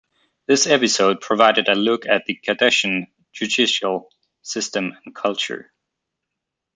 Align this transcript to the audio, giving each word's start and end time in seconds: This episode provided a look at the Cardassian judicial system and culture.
This 0.47 0.65
episode 0.65 1.21
provided 1.21 1.67
a 1.69 1.75
look 1.75 2.07
at 2.07 2.25
the 2.25 2.35
Cardassian 2.43 3.11
judicial 3.33 4.09
system 4.41 4.97
and 5.05 5.13
culture. 5.13 5.71